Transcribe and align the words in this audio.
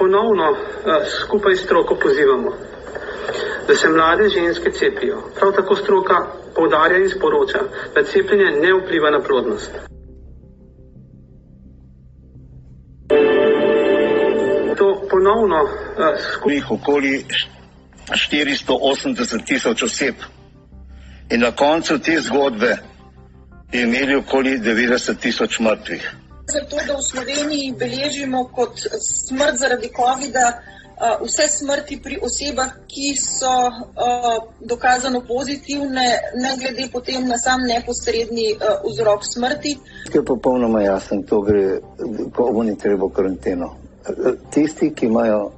ponovno 0.00 0.46
uh, 0.50 0.58
skupaj 1.20 1.54
s 1.56 1.64
stroko 1.64 1.94
pozivamo, 2.02 2.50
da 3.68 3.74
se 3.74 3.88
mlade 3.88 4.28
ženske 4.28 4.70
cepijo. 4.70 5.16
Prav 5.36 5.52
tako 5.52 5.76
stroka 5.76 6.16
povdarja 6.56 6.98
in 6.98 7.10
sporoča, 7.10 7.58
da 7.94 8.04
cepljenje 8.04 8.50
ne 8.62 8.70
vpliva 8.74 9.10
na 9.10 9.20
plodnost. 9.20 9.70
To 14.78 14.86
ponovno 15.10 15.62
uh, 15.62 15.70
skupaj. 16.32 16.60
Okoli 16.70 17.24
480 18.10 19.46
tisoč 19.46 19.82
oseb. 19.82 20.14
In 21.30 21.40
na 21.40 21.52
koncu 21.52 21.98
te 21.98 22.20
zgodbe 22.20 22.76
je 23.72 23.82
imeli 23.82 24.14
okoli 24.14 24.58
90 24.58 25.16
tisoč 25.20 25.60
mrtvih. 25.60 26.14
Zato, 26.52 26.76
da 26.86 26.96
v 26.98 27.02
Sloveniji 27.02 27.74
beležimo 27.78 28.44
kot 28.54 28.80
smrt 29.00 29.56
zaradi 29.58 29.90
COVID-a 29.96 30.46
vse 31.24 31.48
smrti 31.48 31.96
pri 32.02 32.18
osebah, 32.22 32.72
ki 32.88 33.14
so 33.16 33.52
dokazano 34.60 35.22
pozitivne, 35.28 36.06
ne 36.34 36.50
glede 36.60 36.88
potem 36.92 37.28
na 37.28 37.38
sam 37.38 37.62
neposredni 37.68 38.58
vzrok 38.84 39.24
smrti. 39.24 39.76
Je 40.14 40.24
popolnoma 40.24 40.82
jasen, 40.82 41.22
to 41.22 41.40
gre, 41.40 41.80
ko 42.36 42.50
oni 42.54 42.76
treba 42.78 43.08
karanteno. 43.14 43.70
Tisti, 44.52 44.90
ki 44.94 45.06
imajo 45.06 45.52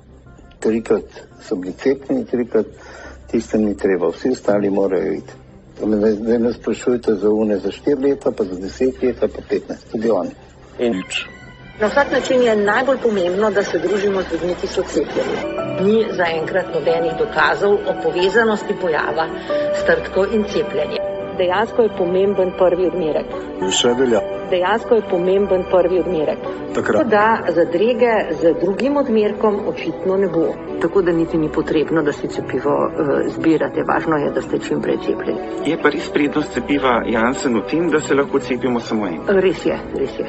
trikrat, 0.60 1.10
so 1.42 1.56
bili 1.56 1.74
cepljeni 1.82 2.26
trikrat, 2.26 2.66
tistem 3.30 3.64
ni 3.64 3.76
treba, 3.76 4.12
vsi 4.14 4.30
ostali 4.36 4.70
morajo 4.70 5.12
iti. 5.12 5.40
Zdaj 5.82 6.38
me 6.38 6.52
sprašujete 6.52 7.14
za 7.14 7.30
une 7.30 7.58
za 7.58 7.70
4 7.86 8.02
leta, 8.02 8.30
pa 8.30 8.44
za 8.44 8.54
10 8.54 9.02
leta, 9.02 9.28
pa 9.28 9.42
15, 9.50 9.90
tudi 9.92 10.10
oni. 10.10 10.30
In 10.82 10.98
nič. 10.98 11.26
Na 11.80 11.88
vsak 11.88 12.12
način 12.12 12.42
je 12.42 12.56
najbolj 12.56 12.98
pomembno, 13.02 13.50
da 13.50 13.62
se 13.62 13.78
družimo 13.78 14.22
z 14.22 14.32
ljudmi, 14.32 14.54
ki 14.60 14.66
so 14.66 14.82
cepljeni. 14.82 15.38
Ni 15.84 16.04
zaenkrat 16.18 16.74
nobenih 16.74 17.12
dokazov 17.18 17.72
o 17.72 17.94
povezanosti 18.02 18.74
pojava 18.80 19.26
s 19.74 19.84
trtko 19.86 20.26
in 20.34 20.44
cepljenjem. 20.44 21.02
Dejansko 21.38 21.82
je 21.82 21.88
pomemben 21.98 22.52
prvi 22.58 22.86
odmerek. 22.86 23.32
Še 23.72 23.94
velja. 23.98 24.20
Dejansko 24.50 24.98
je 24.98 25.04
pomemben 25.10 25.64
prvi 25.70 26.00
odmerek. 26.00 26.44
Takrat. 26.76 27.08
Da 27.08 27.26
zadrege 27.56 28.12
z 28.40 28.52
drugim 28.60 28.96
odmerkom 29.00 29.60
očitno 29.72 30.16
ne 30.16 30.28
bo. 30.28 30.44
Tako 30.82 31.02
da 31.02 31.12
niti 31.12 31.38
ni 31.38 31.48
potrebno, 31.48 32.02
da 32.02 32.12
si 32.12 32.28
cepivo 32.28 32.74
uh, 32.86 33.12
zbirate. 33.34 33.84
Važno 33.88 34.20
je, 34.22 34.30
da 34.30 34.42
ste 34.42 34.58
čim 34.58 34.82
prej 34.82 35.00
cepljeni. 35.06 35.40
Je 35.66 35.78
pa 35.82 35.90
res 35.94 36.10
prednost 36.12 36.52
cepiva 36.52 37.00
Janssen 37.06 37.56
v 37.58 37.66
tem, 37.70 37.88
da 37.90 38.00
se 38.00 38.14
lahko 38.14 38.38
cepimo 38.38 38.80
samo 38.80 39.08
enkrat? 39.08 39.40
Res 39.42 39.66
je, 39.66 39.78
res 39.96 40.18
je. 40.20 40.28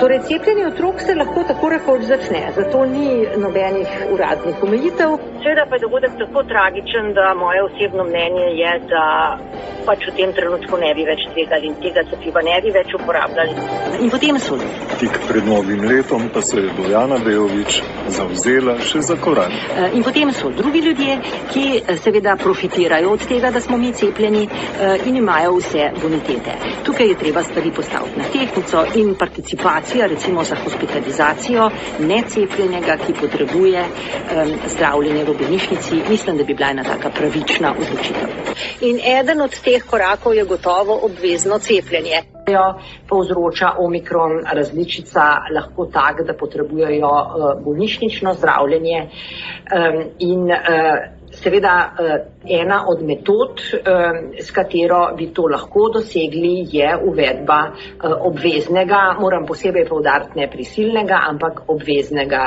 Torej, 0.00 0.20
cepljenje 0.28 0.66
otrok 0.66 1.00
se 1.00 1.14
lahko 1.14 1.44
tako 1.48 1.68
rekoč 1.68 2.02
začne, 2.02 2.42
zato 2.56 2.84
ni 2.86 3.26
nobenih 3.36 3.88
uradnih 4.14 4.62
omejitev. 4.62 5.10
Seveda 5.42 5.64
pa 5.68 5.76
je 5.76 5.84
dogodek 5.86 6.12
tako 6.18 6.42
tragičen, 6.52 7.12
da 7.18 7.34
moje 7.34 7.62
osebno 7.68 8.04
mnenje 8.04 8.46
je, 8.60 8.72
da 8.92 9.04
pač 9.86 10.06
v 10.08 10.14
tem 10.16 10.32
trenutku 10.32 10.78
ne 10.78 10.92
bi 10.94 11.04
več 11.06 11.26
tvegali 11.32 11.66
in 11.70 11.76
tega 11.82 12.04
cepiva 12.10 12.42
ne 12.46 12.56
bi 12.62 12.70
več 12.74 12.94
uporabljali. 12.98 13.54
In 14.04 14.10
potem 14.10 14.38
so. 14.38 14.58
Tik 15.02 15.18
pred 15.28 15.46
novim 15.46 15.82
letom 15.88 16.28
pa 16.34 16.42
se 16.42 16.60
je 16.60 16.74
Bojana 16.76 17.18
Bejovič 17.24 17.80
zauzela 18.16 18.76
še 18.78 19.02
za 19.02 19.16
korak. 19.18 19.52
In 19.98 20.04
potem 20.06 20.30
so 20.32 20.52
drugi 20.54 20.84
ljudje, 20.86 21.18
ki 21.52 21.64
seveda 22.04 22.36
profitirajo 22.38 23.16
od 23.16 23.26
tega, 23.28 23.50
da 23.50 23.60
smo 23.60 23.76
mi 23.76 23.92
cepljeni 23.92 24.46
in 25.06 25.16
imajo 25.16 25.56
vse 25.58 25.90
bonitete. 26.02 26.56
Tukaj 26.86 27.08
je 27.12 27.18
treba 27.24 27.42
stvari 27.42 27.72
postaviti 27.74 28.18
na 28.18 28.30
tehnico 28.32 28.84
in 29.02 29.14
participacija, 29.82 30.06
recimo 30.06 30.44
za 30.44 30.56
hospitalizacijo 30.56 31.70
necepljenega, 31.98 32.96
ki 33.06 33.12
potrebuje 33.20 33.80
um, 33.80 34.52
zdravljenje 34.66 35.24
v 35.24 35.34
bolnišnici, 35.38 36.02
mislim, 36.08 36.36
da 36.36 36.44
bi 36.44 36.54
bila 36.54 36.70
ena 36.70 36.84
taka 36.84 37.10
pravična 37.10 37.74
odločitev. 37.80 38.28
In 38.80 39.00
eden 39.20 39.40
od 39.40 39.60
teh 39.64 39.82
korakov 39.90 40.34
je 40.34 40.44
gotovo 40.44 41.00
obvezno 41.02 41.58
cepljenje. 41.58 42.22
Povzroča 43.08 43.72
omikron 43.78 44.42
različica 44.52 45.20
lahko 45.54 45.86
tak, 45.86 46.26
da 46.26 46.34
potrebujejo 46.34 47.08
uh, 47.08 47.64
bolnišnično 47.64 48.34
zdravljenje 48.34 49.02
um, 49.02 50.04
in 50.18 50.42
uh, 50.50 51.21
Seveda, 51.42 51.74
ena 52.46 52.84
od 52.88 53.02
metod, 53.02 53.60
s 54.38 54.50
katero 54.54 55.00
bi 55.18 55.26
to 55.34 55.48
lahko 55.50 55.88
dosegli, 55.94 56.52
je 56.70 56.92
uvedba 57.02 57.60
obveznega, 58.28 59.16
moram 59.20 59.46
posebej 59.46 59.88
povdariti 59.88 60.38
ne 60.38 60.50
prisilnega, 60.50 61.18
ampak 61.28 61.64
obveznega 61.66 62.44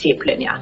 cepljenja. 0.00 0.56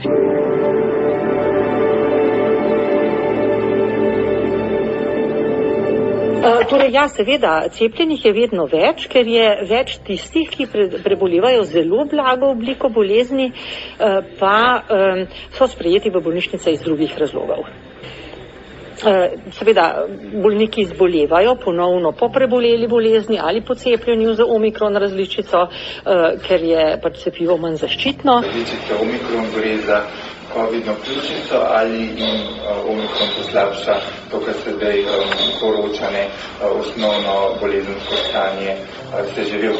Torej, 6.40 6.90
ja, 6.92 7.08
seveda, 7.08 7.68
cepljenih 7.72 8.24
je 8.24 8.32
vedno 8.32 8.64
več, 8.70 9.04
ker 9.12 9.28
je 9.28 9.46
več 9.68 9.98
tistih, 10.06 10.48
ki 10.48 10.66
prebolevajo 11.04 11.66
zelo 11.68 12.06
blago 12.08 12.48
obliko 12.54 12.88
bolezni, 12.88 13.50
pa 14.40 14.56
so 15.56 15.68
sprejeti 15.68 16.10
v 16.10 16.22
bolnišnice 16.24 16.72
iz 16.72 16.80
drugih 16.86 17.12
razlogov. 17.20 17.68
Seveda, 19.56 19.86
bolniki 20.42 20.84
zbolevajo 20.88 21.54
ponovno 21.60 22.12
po 22.12 22.28
preboleli 22.32 22.88
bolezni 22.88 23.38
ali 23.40 23.60
po 23.60 23.74
cepljenju 23.74 24.34
za 24.34 24.44
omikron 24.44 24.96
različico, 24.96 25.66
ker 26.48 26.66
je 26.72 26.90
pač 27.02 27.22
cepivo 27.24 27.56
manj 27.56 27.80
zaščitno. 27.84 28.40
Različica 28.44 29.00
omikron 29.00 29.48
gre 29.56 29.76
za 29.86 30.02
COVID-no 30.54 30.94
ključnico 31.04 31.56
ali 31.78 31.98
jim 31.98 32.40
uh, 32.40 32.90
omikron 32.90 33.28
poslabša 33.36 33.94
to, 34.30 34.40
kar 34.40 34.54
se 34.64 34.70
zdaj 34.76 35.00
um, 35.00 35.08
poročane 35.60 36.24
uh, 36.26 36.80
osnovno 36.80 37.34
bolezensko 37.60 38.14
stanje. 38.28 38.76
Se 39.34 39.44
želijo, 39.44 39.72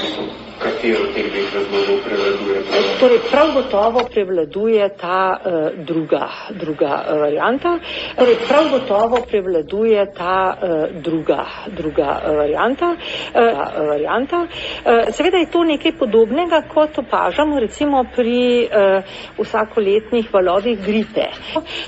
katero 0.80 1.12
teh 1.12 1.28
dveh 1.28 1.48
razlogov 1.54 1.98
prevladuje? 2.04 2.58
Torej, 3.00 3.18
prav 3.30 3.52
gotovo 3.54 4.00
prevladuje 4.12 4.88
ta 5.00 5.36
uh, 5.36 5.84
druga, 5.84 6.28
druga 6.50 7.04
uh, 7.04 7.20
varianta. 7.20 7.78
Torej, 8.16 8.36
prav 8.48 8.64
gotovo 8.70 9.20
prevladuje 9.28 10.06
ta 10.16 10.56
uh, 10.56 11.02
druga, 11.02 11.44
druga 11.76 12.20
uh, 12.24 12.36
varianta. 12.36 12.96
Uh, 12.96 13.88
varianta. 13.88 14.36
Uh, 14.40 15.12
seveda 15.12 15.36
je 15.36 15.50
to 15.50 15.64
nekaj 15.64 15.92
podobnega, 15.92 16.62
kot 16.74 16.98
opažamo 16.98 17.60
recimo 17.60 18.04
pri 18.16 18.64
uh, 18.64 19.04
vsakoletnih 19.38 20.34
valovih 20.34 20.80
gripe. 20.86 21.28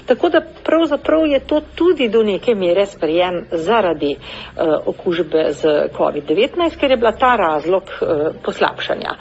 Tako 0.07 0.29
da 0.29 0.41
pravzaprav 0.65 1.27
je 1.27 1.41
to 1.41 1.61
tudi 1.75 2.09
do 2.09 2.23
neke 2.23 2.55
mere 2.55 2.87
sprejem 2.87 3.45
zaradi 3.51 4.17
uh, 4.17 4.87
okužbe 4.87 5.49
z 5.51 5.89
COVID-19, 5.97 6.77
ker 6.81 6.91
je 6.91 6.97
bila 6.97 7.13
ta 7.13 7.37
razlog 7.37 7.83
uh, 7.83 8.09
poslednja 8.45 8.82
slabšanja. 8.83 9.13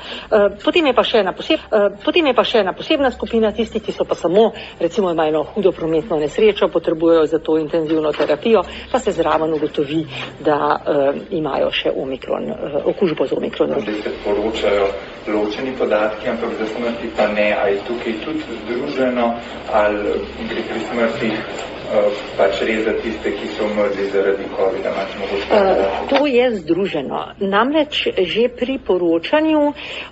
Potem 0.63 0.85
je 0.89 0.93
pa 0.93 1.03
še 1.03 1.21
ena, 1.21 1.33
poseb, 1.33 1.61
potem 2.03 2.25
je 2.25 2.33
pa 2.33 2.43
še 2.43 2.61
ena 2.65 2.73
posebna 2.73 3.11
skupina 3.11 3.51
tistih, 3.53 3.83
ki 3.83 3.93
so 3.93 4.05
pa 4.05 4.15
samo, 4.15 4.51
recimo 4.79 5.11
imajo 5.11 5.29
eno 5.29 5.43
hudo 5.53 5.71
prometno 5.71 6.17
nesrečo, 6.17 6.69
potrebujejo 6.73 7.25
za 7.25 7.39
to 7.39 7.57
intenzivno 7.57 8.11
terapijo, 8.11 8.63
pa 8.91 8.99
se 8.99 9.11
zraven 9.11 9.53
ugotovi, 9.53 10.05
da 10.41 10.57
uh, 10.75 11.15
imajo 11.29 11.71
še 11.71 11.93
omikron, 11.93 12.49
okužbo 12.85 13.27
z 13.27 13.37
omikronom. 13.37 13.81
Zdaj 13.85 14.01
se 14.01 14.15
poročajo 14.25 14.87
ločeni 15.27 15.75
podatki, 15.77 16.29
ampak 16.29 16.57
za 16.57 16.67
smrti 16.73 17.13
pa 17.15 17.29
ne, 17.29 17.51
ali 17.53 17.77
tukaj 17.87 18.17
tudi 18.25 18.57
združeno, 18.65 19.27
ali 19.69 20.17
gre 20.49 20.65
pri 20.65 20.81
smrti 20.89 21.29
pač 22.37 22.61
res 22.67 22.85
za 22.85 22.93
tiste, 23.01 23.31
ki 23.35 23.47
so 23.55 23.65
umrli 23.65 24.07
zaradi 24.11 24.45
COVID-a? 24.55 24.91
Uh, 24.91 26.07
to 26.09 26.25
je 26.27 26.45
združeno. 26.61 27.35
Namreč 27.39 28.07
že 28.17 28.47
pri 28.49 28.77
poročanju 28.79 29.61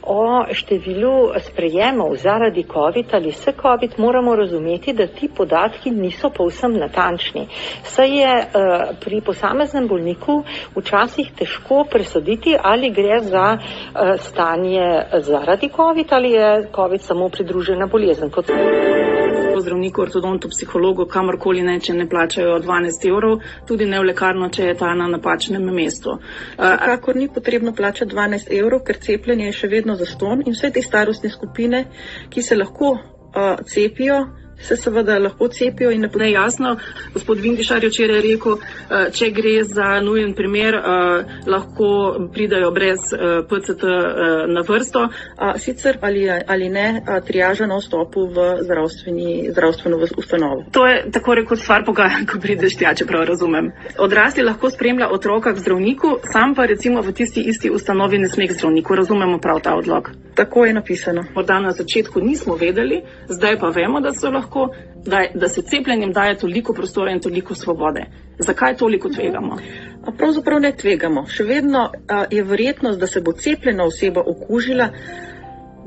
o 0.04 0.20
številu 0.52 1.34
sprejemov 1.40 2.16
zaradi 2.20 2.66
COVID 2.68 3.16
ali 3.16 3.32
s 3.32 3.52
COVID 3.62 4.00
moramo 4.00 4.36
razumeti, 4.36 4.94
da 4.94 5.08
ti 5.08 5.30
podatki 5.30 5.92
niso 5.92 6.30
povsem 6.30 6.78
natančni. 6.80 7.48
Saj 7.84 8.10
je 8.10 8.34
uh, 8.34 8.96
pri 9.00 9.22
posameznem 9.22 9.88
bolniku 9.88 10.44
včasih 10.76 11.32
težko 11.36 11.86
presoditi, 11.92 12.56
ali 12.60 12.92
gre 12.92 13.22
za 13.24 13.48
uh, 13.56 14.20
stanje 14.20 15.22
zaradi 15.22 15.70
COVID 15.76 16.08
ali 16.12 16.32
je 16.32 16.50
COVID 16.76 17.02
samo 17.02 17.30
pridružena 17.30 17.88
bolezen. 17.88 18.30
Kot 18.30 18.50
zdravniku, 19.58 20.02
ortodontu, 20.02 20.50
psihologu, 20.50 21.06
kamorkoli 21.10 21.64
ne, 21.66 21.80
če 21.80 21.94
ne 21.98 22.08
plačajo 22.10 22.60
12 22.64 23.08
evrov, 23.10 23.40
tudi 23.68 23.88
ne 23.90 24.00
v 24.00 24.10
lekarno, 24.12 24.50
če 24.54 24.70
je 24.70 24.76
ta 24.80 24.94
na 24.96 25.08
napačnem 25.12 25.66
mestu. 25.74 26.18
Kakor 26.58 27.16
ni 27.16 27.30
potrebno 27.34 27.74
plačati 27.76 28.16
12 28.16 28.52
evrov, 28.60 28.84
ker 28.88 29.00
cepljenje 29.02 29.50
je 29.50 29.58
še 29.62 29.72
vedno 29.72 29.96
zaston 30.00 30.44
in 30.46 30.54
vse 30.58 30.72
te 30.76 30.84
starostne 30.86 31.32
skupine, 31.34 31.86
ki 32.30 32.42
se 32.46 32.58
lahko 32.58 32.98
cepijo, 33.70 34.24
se 34.62 34.78
seveda 34.78 35.20
lahko 35.20 35.48
cepijo 35.48 35.92
in 35.92 36.02
ne 36.02 36.10
podajo. 36.10 36.30
Jasno, 36.30 36.78
gospod 37.14 37.40
Vindišar 37.40 37.84
je 37.84 37.90
včeraj 37.90 38.22
rekel, 38.22 38.58
eh, 38.58 39.12
če 39.12 39.30
gre 39.32 39.64
za 39.64 40.02
nujen 40.02 40.34
primer, 40.34 40.76
eh, 40.76 40.82
lahko 41.48 41.90
pridajo 42.34 42.72
brez 42.72 43.14
eh, 43.14 43.42
PCT 43.50 43.84
na 44.48 44.62
vrsto. 44.68 45.08
Sicer 45.58 45.98
ali, 46.02 46.30
ali 46.48 46.70
ne, 46.70 47.02
triaža 47.28 47.66
na 47.66 47.78
vstopu 47.78 48.26
v 48.28 48.64
zdravstveno 49.50 49.98
ustanovo. 50.18 50.64
To 50.72 50.88
je 50.88 51.12
tako 51.12 51.36
rekoč 51.36 51.60
stvar 51.60 51.86
pogajanj, 51.86 52.26
ko 52.26 52.40
prideš 52.40 52.78
tja, 52.78 52.94
če 52.94 53.06
prav 53.06 53.24
razumem. 53.28 53.72
Odrasli 53.98 54.44
lahko 54.44 54.70
spremlja 54.70 55.10
otroka 55.12 55.54
k 55.54 55.64
zdravniku, 55.64 56.18
sam 56.34 56.56
pa 56.56 56.66
recimo 56.66 57.02
v 57.02 57.14
tisti 57.14 57.42
isti 57.42 57.72
ustanovi 57.72 58.18
ne 58.18 58.30
sme 58.30 58.48
k 58.48 58.58
zdravniku. 58.58 58.96
Razumemo 58.96 59.40
prav 59.40 59.62
ta 59.64 59.76
odlog. 59.76 60.12
Tako 60.36 60.66
je 60.66 60.74
napisano. 60.74 61.24
Morda 61.36 61.60
na 61.60 61.72
začetku 61.72 62.20
nismo 62.20 62.56
vedeli, 62.56 63.02
zdaj 63.28 63.60
pa 63.60 63.70
vemo, 63.76 64.00
da 64.00 64.14
so 64.14 64.30
lahko 64.32 64.49
lahko, 64.50 64.70
da, 65.06 65.28
da 65.36 65.50
se 65.50 65.62
cepljenjem 65.62 66.14
daje 66.14 66.38
toliko 66.38 66.74
prostora 66.74 67.12
in 67.12 67.20
toliko 67.20 67.56
svobode. 67.56 68.06
Zakaj 68.40 68.78
toliko 68.78 69.10
tvegamo? 69.10 69.58
Pravzaprav 70.18 70.60
ne 70.60 70.72
tvegamo. 70.72 71.26
Še 71.28 71.44
vedno 71.44 71.92
a, 72.08 72.26
je 72.32 72.44
verjetnost, 72.44 73.00
da 73.00 73.08
se 73.08 73.22
bo 73.22 73.32
cepljena 73.32 73.84
oseba 73.84 74.22
okužila 74.26 74.90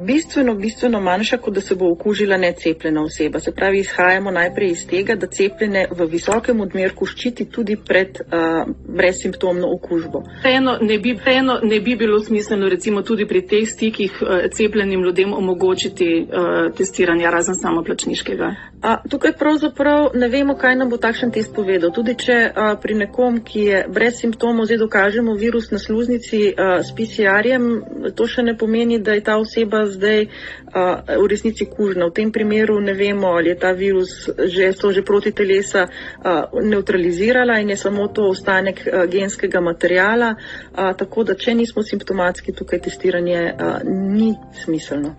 bistveno, 0.07 0.55
bistveno 0.55 1.01
manjša, 1.01 1.37
kot 1.37 1.55
da 1.55 1.61
se 1.61 1.75
bo 1.75 1.93
okužila 1.93 2.37
necepljena 2.37 3.03
oseba. 3.03 3.41
Se 3.41 3.53
pravi, 3.53 3.79
izhajamo 3.79 4.31
najprej 4.31 4.71
iz 4.71 4.87
tega, 4.87 5.15
da 5.15 5.27
cepljene 5.27 5.87
v 5.91 6.07
visokem 6.07 6.61
odmerku 6.61 7.07
ščiti 7.07 7.45
tudi 7.51 7.77
pred 7.89 8.21
uh, 8.21 8.75
brezsimptomno 8.97 9.69
okužbo. 9.75 10.23
Eno 10.45 10.77
ne, 10.81 10.99
bi, 10.99 11.17
eno 11.27 11.59
ne 11.63 11.81
bi 11.81 11.97
bilo 11.97 12.21
smiselno 12.21 12.69
recimo 12.69 13.03
tudi 13.03 13.27
pri 13.27 13.47
teh 13.47 13.69
stikih 13.69 14.19
uh, 14.23 14.29
cepljenim 14.53 15.03
ljudem 15.03 15.35
omogočiti 15.35 16.11
uh, 16.21 16.75
testiranja 16.77 17.31
razen 17.31 17.55
samoplačniškega. 17.55 18.55
A, 18.83 18.97
tukaj 19.09 19.33
pravzaprav 19.39 20.09
ne 20.15 20.29
vemo, 20.29 20.57
kaj 20.59 20.75
nam 20.77 20.89
bo 20.91 20.97
takšen 20.97 21.31
test 21.31 21.55
povedal. 21.55 21.93
Tudi 21.95 22.17
če 22.19 22.39
a, 22.51 22.75
pri 22.83 22.97
nekom, 22.99 23.39
ki 23.47 23.61
je 23.69 23.83
brez 23.89 24.19
simptomov, 24.19 24.67
zdaj 24.67 24.81
dokažemo 24.83 25.37
virus 25.39 25.71
na 25.71 25.79
sluznici 25.79 26.49
a, 26.51 26.81
s 26.83 26.91
PCR-jem, 26.91 27.69
to 28.19 28.27
še 28.27 28.43
ne 28.43 28.57
pomeni, 28.59 28.99
da 28.99 29.15
je 29.15 29.23
ta 29.23 29.39
oseba 29.39 29.85
zdaj 29.93 30.27
a, 30.73 31.03
v 31.19 31.27
resnici 31.31 31.67
kužna. 31.69 32.09
V 32.09 32.17
tem 32.17 32.33
primeru 32.33 32.81
ne 32.81 32.95
vemo, 32.95 33.35
ali 33.37 33.53
je 33.53 33.59
ta 33.59 33.73
virus 33.73 34.29
že, 34.29 34.73
že 34.73 35.03
proti 35.03 35.33
telesa 35.33 35.87
a, 35.87 36.49
neutralizirala 36.63 37.61
in 37.61 37.71
je 37.71 37.77
samo 37.77 38.09
to 38.09 38.29
ostanek 38.33 38.87
a, 38.87 39.07
genskega 39.07 39.61
materijala. 39.61 40.35
A, 40.75 40.93
tako 40.95 41.25
da, 41.25 41.35
če 41.35 41.55
nismo 41.55 41.83
simptomatski, 41.83 42.53
tukaj 42.53 42.81
testiranje 42.89 43.55
a, 43.59 43.79
ni 43.85 44.35
smiselno. 44.65 45.17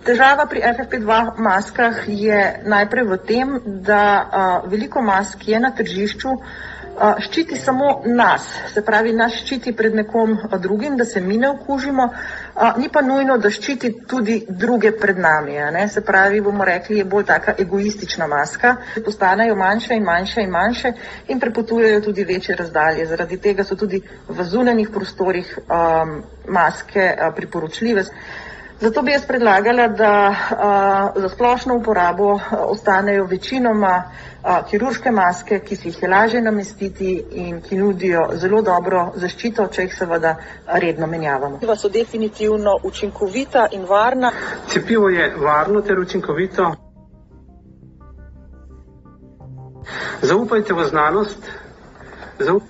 Težava 0.00 0.46
pri 0.48 0.62
FFP2 0.64 1.36
maskah 1.36 2.08
je 2.08 2.64
najprej 2.64 3.04
v 3.04 3.16
tem, 3.20 3.48
da 3.84 4.00
a, 4.00 4.44
veliko 4.64 5.02
mask 5.04 5.44
je 5.44 5.60
na 5.60 5.68
tržišču, 5.76 6.30
a, 6.96 7.10
ščiti 7.20 7.58
samo 7.60 8.00
nas, 8.08 8.46
se 8.72 8.80
pravi, 8.80 9.12
nas 9.12 9.36
ščiti 9.36 9.74
pred 9.76 9.92
nekom 9.92 10.38
drugim, 10.56 10.96
da 10.96 11.04
se 11.04 11.20
mi 11.20 11.36
ne 11.36 11.50
okužimo, 11.52 12.08
a, 12.08 12.72
ni 12.80 12.88
pa 12.88 13.04
nujno, 13.04 13.36
da 13.36 13.52
ščiti 13.52 13.92
tudi 14.08 14.38
druge 14.48 14.94
pred 14.96 15.20
nami. 15.20 15.60
Se 15.92 16.00
pravi, 16.00 16.40
bomo 16.40 16.64
rekli, 16.64 17.02
je 17.02 17.04
bolj 17.04 17.28
taka 17.28 17.58
egoistična 17.60 18.24
maska, 18.26 18.76
postanejo 19.04 19.52
manjše 19.54 20.00
in 20.00 20.08
manjše 20.08 20.48
in 20.48 20.50
manjše 20.50 20.94
in 21.28 21.40
prepotujejo 21.40 22.00
tudi 22.08 22.24
večje 22.24 22.56
razdalje. 22.56 23.04
Zaradi 23.04 23.36
tega 23.36 23.68
so 23.68 23.76
tudi 23.76 24.00
v 24.28 24.48
zunanih 24.48 24.88
prostorih 24.88 25.58
a, 25.68 26.06
maske 26.48 27.04
a, 27.04 27.34
priporočljive. 27.36 28.08
Zato 28.80 29.02
bi 29.02 29.12
jaz 29.12 29.26
predlagala, 29.26 29.88
da 29.88 30.28
uh, 30.28 31.22
za 31.22 31.28
splošno 31.28 31.76
uporabo 31.76 32.32
uh, 32.32 32.42
ostanejo 32.52 33.24
večinoma 33.24 34.02
uh, 34.04 34.70
kirurške 34.70 35.10
maske, 35.10 35.58
ki 35.58 35.76
si 35.76 35.88
jih 35.88 36.02
je 36.02 36.08
lažje 36.08 36.42
namestiti 36.42 37.24
in 37.30 37.60
ki 37.60 37.76
nudijo 37.76 38.28
zelo 38.32 38.62
dobro 38.62 39.12
zaščito, 39.14 39.66
če 39.66 39.82
jih 39.82 39.94
seveda 39.98 40.36
redno 40.66 41.06
menjavamo. 41.06 41.58
Cepiva 41.58 41.76
so 41.76 41.88
definitivno 41.88 42.78
učinkovita 42.82 43.66
in 43.72 43.84
varna. 43.84 44.32
Cepivo 44.66 45.08
je 45.08 45.34
varno 45.36 45.80
ter 45.80 45.98
učinkovito. 45.98 46.72
Zaupajte 50.22 50.74
v 50.74 50.86
znanost. 50.88 51.50
Zaup 52.38 52.62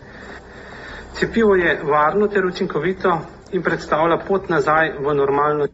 Cepivo 1.21 1.55
je 1.55 1.83
varno 1.85 2.29
ter 2.29 2.47
učinkovito 2.47 3.19
in 3.53 3.63
predstavlja 3.63 4.19
pot 4.29 4.49
nazaj 4.49 4.93
v 4.99 5.15
normalno. 5.15 5.67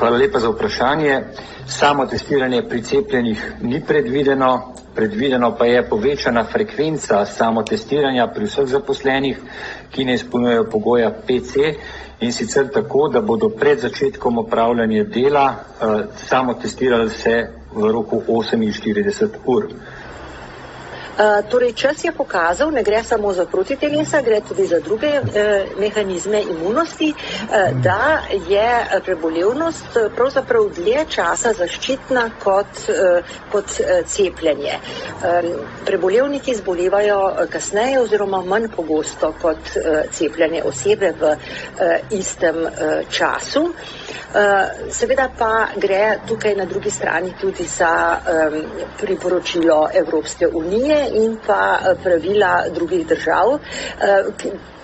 Hvala 0.00 0.16
lepa 0.16 0.38
za 0.38 0.48
vprašanje. 0.48 1.20
Samo 1.66 2.06
testiranje 2.06 2.62
pri 2.68 2.82
cepljenih 2.82 3.52
ni 3.62 3.82
predvideno, 3.86 4.74
predvideno 4.94 5.56
pa 5.58 5.66
je 5.66 5.88
povečana 5.88 6.44
frekvenca 6.44 7.26
samo 7.26 7.62
testiranja 7.62 8.26
pri 8.34 8.44
vseh 8.44 8.66
zaposlenih, 8.66 9.38
ki 9.90 10.04
ne 10.04 10.14
izpolnjujejo 10.14 10.64
pogoja 10.70 11.10
PC 11.10 11.74
in 12.20 12.32
sicer 12.32 12.70
tako, 12.72 13.08
da 13.08 13.20
bodo 13.20 13.48
pred 13.48 13.80
začetkom 13.80 14.38
opravljanja 14.38 15.04
dela 15.04 15.54
eh, 15.54 16.04
samo 16.16 16.54
testirali 16.54 17.10
se 17.10 17.48
v 17.74 17.92
roku 17.92 18.22
48 18.28 19.28
ur. 19.46 19.68
Torej, 21.50 21.72
čas 21.76 22.04
je 22.04 22.12
pokazal, 22.12 22.70
ne 22.72 22.82
gre 22.82 23.02
samo 23.04 23.32
za 23.32 23.44
protitelesa, 23.44 24.22
gre 24.22 24.40
tudi 24.40 24.66
za 24.66 24.80
druge 24.80 25.06
eh, 25.06 25.66
mehanizme 25.78 26.42
imunosti, 26.42 27.12
eh, 27.12 27.72
da 27.82 28.20
je 28.48 29.00
prebolevnost 29.04 29.98
pravzaprav 30.16 30.68
dlje 30.74 31.04
časa 31.08 31.52
zaščitna 31.52 32.30
kot, 32.44 32.88
eh, 32.88 33.22
kot 33.52 33.64
cepljenje. 34.06 34.78
Prebolevniki 35.84 36.54
zbolevajo 36.54 37.46
kasneje 37.50 38.00
oziroma 38.00 38.40
manj 38.44 38.68
pogosto 38.76 39.34
kot 39.42 39.58
cepljenje 40.12 40.62
osebe 40.64 41.12
v 41.20 41.34
istem 42.10 42.64
času. 43.10 43.72
Seveda 44.90 45.28
pa 45.38 45.66
gre 45.76 46.18
tukaj 46.28 46.54
na 46.56 46.64
drugi 46.64 46.90
strani 46.90 47.32
tudi 47.40 47.64
za 47.64 48.16
priporočilo 49.00 49.88
Evropske 49.94 50.46
unije 50.46 51.09
in 51.12 51.36
pa 51.46 51.78
eh, 51.78 51.94
pravila 52.02 52.64
drugih 52.74 53.06
držav, 53.06 53.58
eh, 54.00 54.24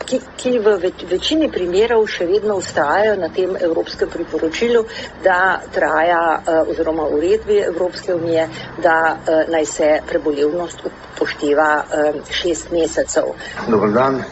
ki, 0.06 0.20
ki 0.37 0.58
v 0.58 0.76
večini 1.11 1.49
primerov 1.50 2.06
še 2.06 2.26
vedno 2.26 2.56
ustrajajo 2.61 3.17
na 3.19 3.28
tem 3.28 3.56
evropskem 3.58 4.11
priporočilu, 4.12 4.85
da 5.25 5.61
traja 5.75 6.23
eh, 6.38 6.61
oziroma 6.71 7.09
uredbi 7.11 7.59
Evropske 7.59 8.14
unije, 8.14 8.49
da 8.83 9.16
naj 9.49 9.66
se 9.66 9.88
prebolevnost 10.06 10.87
upošteva 10.87 11.85
šest 12.30 12.71
mesecev. 12.71 13.35
Dobar 13.68 13.92
dan, 13.92 14.23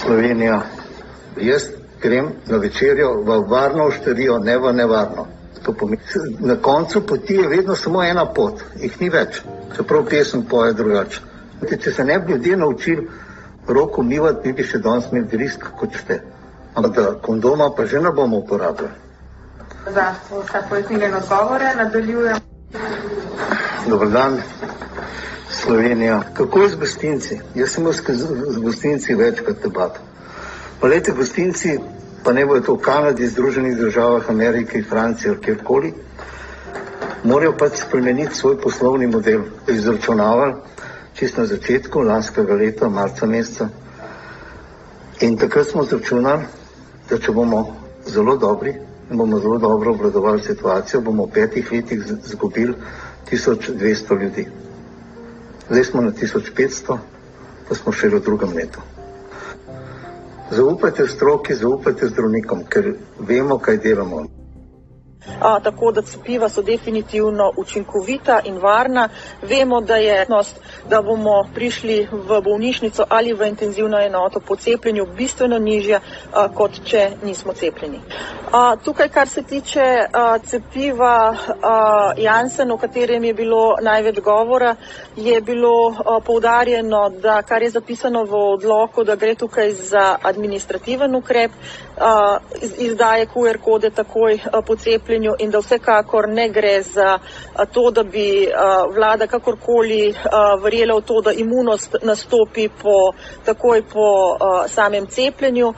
Slovenija. 0.00 0.62
Jaz 1.36 1.68
grem 2.00 2.32
na 2.46 2.56
večerjo 2.56 3.22
v 3.24 3.40
varno 3.50 3.88
ošterijo, 3.88 4.38
ne 4.38 4.58
v 4.58 4.72
nevarno. 4.72 5.26
Na 6.40 6.56
koncu 6.56 7.06
poti 7.06 7.34
je 7.34 7.48
vedno 7.48 7.76
samo 7.76 8.02
ena 8.04 8.26
pot, 8.26 8.60
jih 8.80 9.00
ni 9.00 9.10
več 9.10 9.42
čeprav 9.76 10.04
pesem 10.10 10.42
poje 10.48 10.72
drugače. 10.72 11.20
Če 11.80 11.92
se 11.92 12.04
ne 12.04 12.18
bi 12.18 12.32
ljudje 12.32 12.56
naučili 12.56 13.08
roko 13.68 14.00
umivati, 14.00 14.48
mi 14.48 14.52
bi 14.52 14.64
še 14.64 14.78
danes 14.78 15.08
imeli 15.12 15.38
risk, 15.40 15.66
kot 15.78 15.96
ste. 15.96 16.20
Ampak 16.74 17.22
kondoma 17.22 17.70
pa 17.76 17.86
že 17.86 18.00
ne 18.00 18.12
bomo 18.12 18.42
uporabljali. 18.42 18.92
Za 19.94 20.14
vse 20.30 20.62
pojasnjene 20.68 21.16
odgovore 21.16 21.74
nadaljujem. 21.76 22.36
Dobar 23.88 24.10
dan, 24.10 24.38
Slovenija. 25.50 26.22
Kako 26.34 26.62
je 26.62 26.68
z 26.68 26.76
gostinci? 26.76 27.40
Jaz 27.54 27.70
sem 27.70 27.92
z 27.92 28.58
gostinci 28.58 29.14
večkrat 29.14 29.62
debat. 29.62 29.98
Pa 30.80 30.86
lete 30.88 31.12
gostinci, 31.12 31.78
pa 32.24 32.32
ne 32.32 32.46
bojo 32.46 32.60
to 32.60 32.74
v 32.74 32.80
Kanadi, 32.80 33.28
Združenih 33.28 33.76
državah 33.76 34.30
Amerike, 34.30 34.82
Franciji 34.82 35.30
ali 35.30 35.40
kjerkoli, 35.40 35.92
morajo 37.24 37.52
pač 37.58 37.84
spremeniti 37.84 38.34
svoj 38.34 38.56
poslovni 38.60 39.06
model. 39.06 39.42
Izračunavali 39.68 40.54
čisto 41.14 41.40
na 41.40 41.46
začetku 41.46 42.00
lanskega 42.00 42.54
leta, 42.54 42.88
marca 42.88 43.26
meseca. 43.26 43.68
In 45.20 45.36
takrat 45.36 45.68
smo 45.68 45.84
izračunali, 45.84 46.42
da 47.10 47.18
če 47.18 47.32
bomo 47.32 47.76
zelo 48.06 48.36
dobri 48.36 48.74
in 49.10 49.18
bomo 49.18 49.38
zelo 49.38 49.58
dobro 49.58 49.92
obvladovali 49.92 50.42
situacijo, 50.42 51.00
bomo 51.00 51.26
v 51.26 51.30
petih 51.30 51.72
letih 51.72 52.02
zgubili 52.24 52.74
1200 53.30 54.20
ljudi. 54.22 54.48
Zdaj 55.70 55.84
smo 55.84 56.02
na 56.02 56.10
1500, 56.10 56.98
pa 57.68 57.74
smo 57.74 57.92
še 57.92 58.08
v 58.08 58.20
drugem 58.20 58.56
letu. 58.56 58.93
Zaupajte 60.50 61.06
stroki, 61.08 61.54
zaupajte 61.54 62.08
zdravnikom, 62.08 62.64
ker 62.68 62.92
vemo, 63.18 63.58
kaj 63.58 63.78
delamo. 63.80 64.24
A, 65.40 65.60
tako 65.60 65.92
da 65.92 66.02
cepiva 66.02 66.48
so 66.48 66.62
definitivno 66.62 67.52
učinkovita 67.56 68.40
in 68.44 68.58
varna. 68.58 69.08
Vemo, 69.42 69.80
da 69.80 69.96
je 69.96 70.26
možnost, 70.28 70.60
da 70.88 71.02
bomo 71.02 71.48
prišli 71.54 72.08
v 72.12 72.40
bolnišnico 72.44 73.04
ali 73.08 73.32
v 73.32 73.48
intenzivno 73.48 74.00
enoto 74.00 74.40
po 74.40 74.56
cepljenju 74.56 75.06
bistveno 75.16 75.58
nižja, 75.58 76.00
a, 76.32 76.48
kot 76.48 76.80
če 76.84 77.10
nismo 77.22 77.52
cepljeni. 77.52 78.00
A, 78.56 78.76
tukaj, 78.84 79.08
kar 79.08 79.28
se 79.28 79.42
tiče 79.42 80.06
a, 80.12 80.38
cepiva 80.38 81.36
a, 81.62 82.12
Janssen, 82.16 82.70
o 82.70 82.76
katerem 82.76 83.24
je 83.24 83.34
bilo 83.34 83.76
največ 83.82 84.20
govora, 84.20 84.76
je 85.16 85.40
bilo 85.40 85.72
a, 85.90 86.20
poudarjeno, 86.26 87.08
da 87.08 87.42
kar 87.42 87.62
je 87.62 87.70
zapisano 87.70 88.22
v 88.24 88.34
odloku, 88.34 89.04
da 89.04 89.16
gre 89.16 89.34
tukaj 89.34 89.72
za 89.72 90.16
administrativen 90.22 91.16
ukrep, 91.16 91.50
a, 91.98 92.38
izdaje 92.78 93.26
QR 93.34 93.58
kode 93.58 93.90
takoj 93.90 94.38
a, 94.52 94.62
po 94.62 94.76
cepljenju 94.76 95.34
in 95.38 95.50
da 95.50 95.58
vsekakor 95.58 96.28
ne 96.28 96.48
gre 96.48 96.82
za 96.82 97.18
a, 97.18 97.66
to, 97.66 97.90
da 97.90 98.02
bi 98.02 98.46
a, 98.46 98.86
vlada 98.94 99.26
kakorkoli 99.26 100.14
a, 100.14 100.46
verjela 100.62 101.00
v 101.00 101.02
to, 101.02 101.20
da 101.20 101.32
imunost 101.32 101.96
nastopi 102.02 102.68
po, 102.68 103.12
takoj 103.44 103.82
po 103.82 104.10
a, 104.40 104.68
samem 104.68 105.06
cepljenju. 105.06 105.74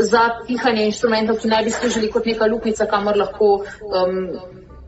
Za 0.00 0.44
pihanje 0.46 0.84
inštrumentov, 0.86 1.38
ki 1.40 1.48
naj 1.48 1.64
bi 1.64 1.70
služili 1.70 2.10
kot 2.12 2.26
neka 2.26 2.46
luknjica, 2.46 2.86
kamor 2.86 3.16
lahko 3.16 3.64
um, 3.64 4.18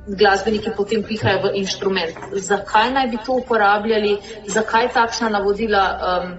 glasbeniki 0.06 0.70
potem 0.76 1.02
pihajo 1.02 1.48
v 1.48 1.56
inštrument. 1.62 2.14
Zakaj 2.32 2.92
naj 2.92 3.08
bi 3.08 3.18
to 3.26 3.40
uporabljali, 3.40 4.18
zakaj 4.46 4.92
takšna 4.92 5.28
navodila, 5.28 5.84
um, 5.96 6.36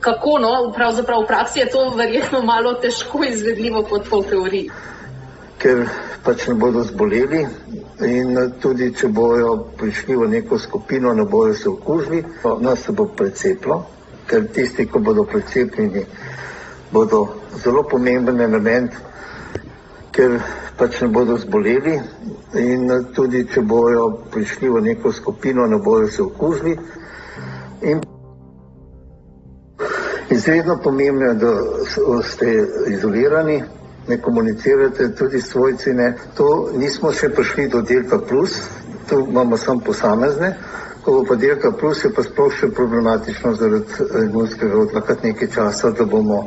kako 0.00 0.38
no, 0.38 0.72
pravzaprav 0.74 1.22
v 1.22 1.26
praksi 1.26 1.58
je 1.60 1.70
to 1.70 1.88
verjetno 1.96 2.42
malo 2.42 2.74
težko 2.74 3.24
izvedljivo 3.24 3.82
kot 3.82 4.08
po 4.10 4.22
teoriji. 4.22 4.70
Ker 5.58 5.86
pač 6.24 6.46
ne 6.46 6.54
bodo 6.54 6.82
zboleli 6.86 7.42
in 8.06 8.38
tudi, 8.62 8.92
če 8.94 9.08
bojo 9.08 9.56
prišli 9.78 10.16
v 10.16 10.28
neko 10.30 10.58
skupino, 10.58 11.14
ne 11.14 11.24
bojo 11.24 11.54
se 11.54 11.68
okužili, 11.68 12.24
nas 12.60 12.86
se 12.86 12.92
bo 12.92 13.06
preceplo, 13.06 13.82
ker 14.26 14.46
tisti, 14.52 14.86
ko 14.86 14.98
bodo 14.98 15.24
precepljeni, 15.24 16.04
bodo 16.92 17.26
zelo 17.64 17.82
pomemben 17.82 18.40
element, 18.40 18.96
ker 20.12 20.38
pač 20.76 21.00
ne 21.00 21.08
bodo 21.08 21.36
zboleli 21.38 21.98
in 22.60 22.88
tudi, 23.14 23.44
če 23.48 23.62
bojo 23.62 24.08
prišli 24.32 24.68
v 24.68 24.82
neko 24.88 25.12
skupino, 25.12 25.66
ne 25.66 25.78
bojo 25.78 26.08
se 26.08 26.22
okužili. 26.22 26.76
In 27.82 28.00
izredno 30.30 30.78
pomembno 30.82 31.24
je, 31.24 31.34
da 31.34 31.52
ste 32.22 32.66
izolirani, 32.88 33.62
ne 34.08 34.20
komunicirate, 34.20 35.14
tudi 35.14 35.40
svojci 35.40 35.94
ne. 35.94 36.14
To 36.36 36.70
nismo 36.76 37.12
še 37.12 37.30
prišli 37.30 37.68
do 37.68 37.82
delta 37.82 38.18
plus, 38.18 38.58
tu 39.08 39.26
imamo 39.28 39.56
samo 39.56 39.80
posamezne. 39.80 40.56
Ko 41.04 41.24
pa 41.28 41.34
delta 41.34 41.72
plus, 41.72 42.04
je 42.04 42.12
pa 42.14 42.22
sploh 42.22 42.52
še 42.54 42.68
problematično 42.70 43.54
zaradi 43.58 44.06
imunskega 44.28 44.76
odlaka 44.78 45.16
nekaj 45.22 45.48
časa, 45.54 45.90
da 45.90 46.04
bomo 46.06 46.44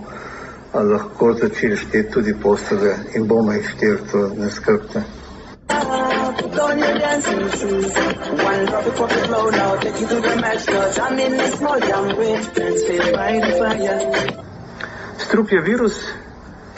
lahko 0.74 1.34
začeli 1.34 1.76
šteti 1.78 2.12
tudi 2.12 2.34
postave 2.44 2.96
in 3.16 3.28
bomo 3.28 3.52
jih 3.52 3.68
šteli, 3.70 4.00
to 4.12 4.28
ne 4.38 4.50
skrbte. 4.52 5.04
Strup 15.18 15.52
je 15.52 15.62
virus, 15.62 16.00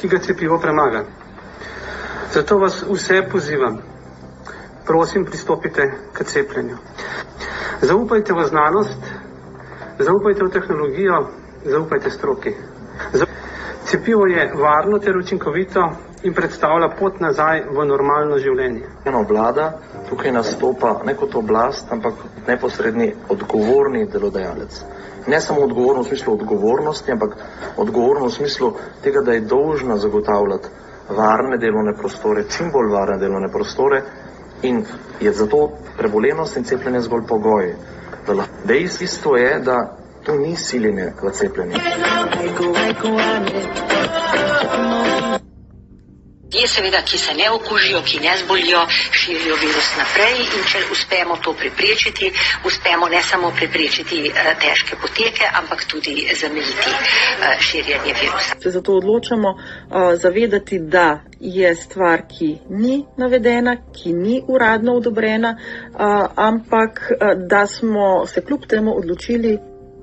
ki 0.01 0.07
ga 0.07 0.19
cepivo 0.19 0.59
premaga. 0.59 1.03
Zato 2.33 2.57
vas 2.57 2.83
vse 2.89 3.21
pozivam, 3.31 3.81
prosim, 4.85 5.25
pristopite 5.25 5.91
k 6.13 6.23
cepljenju. 6.23 6.77
Zaupajte 7.81 8.33
v 8.33 8.43
znanost, 8.47 9.01
zaupajte 9.99 10.43
v 10.43 10.49
tehnologijo, 10.49 11.17
zaupajte 11.65 12.09
stroki. 12.09 12.53
Cepivo 13.85 14.25
je 14.25 14.51
varno 14.57 14.97
ter 14.99 15.17
učinkovito 15.17 15.83
in 16.23 16.33
predstavlja 16.33 16.89
pot 16.99 17.19
nazaj 17.21 17.61
v 17.69 17.85
normalno 17.85 18.39
življenje. 18.41 18.89
Eno 19.05 19.21
vlada 19.29 19.67
tukaj 20.09 20.33
nastopa 20.33 20.95
ne 21.05 21.13
kot 21.13 21.35
oblast, 21.35 21.91
ampak 21.93 22.17
neposredni 22.47 23.13
odgovorni 23.29 24.07
delodajalec. 24.09 24.81
Ne 25.27 25.41
samo 25.41 25.61
odgovorno 25.61 26.01
v 26.01 26.07
smislu 26.07 26.33
odgovornosti, 26.33 27.11
ampak 27.11 27.37
odgovorno 27.77 28.25
v 28.25 28.37
smislu 28.39 28.73
tega, 29.03 29.21
da 29.21 29.37
je 29.37 29.45
dolžna 29.45 29.97
zagotavljati 29.97 30.73
varne 31.13 31.57
delovne 31.57 31.93
prostore, 31.93 32.49
čim 32.49 32.71
bolj 32.73 32.89
varne 32.91 33.21
delovne 33.21 33.51
prostore 33.53 34.01
in 34.61 34.85
je 35.19 35.31
zato 35.31 35.71
preboljenost 35.97 36.57
in 36.57 36.63
cepljenje 36.63 37.01
zgolj 37.01 37.21
pogoj. 37.27 37.75
Dejstvo 38.65 39.37
je, 39.37 39.59
da 39.59 39.97
to 40.23 40.35
ni 40.35 40.55
siljenje 40.55 41.13
v 41.23 41.31
cepljenje. 41.31 41.75
Ljudje, 46.47 46.67
seveda, 46.67 47.01
ki 47.01 47.17
se 47.17 47.33
ne 47.33 47.49
okužijo, 47.51 48.01
ki 48.01 48.19
ne 48.19 48.37
zbolijo, 48.37 48.85
širijo 49.11 49.55
virus 49.55 49.89
naprej 49.97 50.37
in 50.39 50.63
če 50.71 50.79
uspemo 50.91 51.35
to 51.43 51.53
preprečiti, 51.53 52.31
uspemo 52.65 53.09
ne 53.11 53.19
samo 53.23 53.51
preprečiti 53.51 54.21
uh, 54.29 54.53
težke 54.61 54.95
poteke, 55.01 55.43
ampak 55.59 55.83
tudi 55.91 56.15
zamejiti 56.39 56.93
uh, 56.93 57.59
širjenje 57.59 58.15
virusa. 58.21 58.55
Se 58.63 58.71
zato 58.71 58.95
odločamo 58.95 59.49
uh, 59.49 60.15
zavedati, 60.15 60.79
da 60.79 61.19
je 61.39 61.75
stvar, 61.75 62.23
ki 62.31 62.57
ni 62.69 63.03
navedena, 63.17 63.75
ki 63.91 64.13
ni 64.13 64.41
uradno 64.47 64.95
odobrena, 64.97 65.57
ampak 66.35 67.11
da 67.35 67.67
smo 67.67 68.25
se 68.25 68.41
kljub 68.41 68.65
temu 68.65 68.97
odločili 68.97 69.57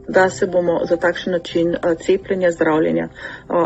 da 0.08 0.30
se 0.30 0.46
bomo 0.46 0.80
za 0.88 0.96
takšen 0.96 1.32
način 1.32 1.76
cepljenja, 2.06 2.50
zdravljenja 2.50 3.08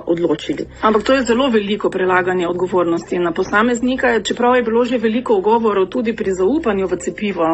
odločili. 0.06 0.66
Ampak 0.82 1.02
to 1.02 1.14
je 1.14 1.22
zelo 1.22 1.48
veliko 1.50 1.90
prelaganje 1.90 2.48
odgovornosti 2.48 3.18
na 3.18 3.32
posameznika, 3.32 4.22
čeprav 4.22 4.56
je 4.56 4.62
bilo 4.62 4.84
že 4.84 4.98
veliko 4.98 5.34
ogovorov 5.34 5.86
tudi 5.86 6.16
pri 6.16 6.32
zaupanju 6.32 6.86
v 6.86 6.96
cepivo, 6.96 7.44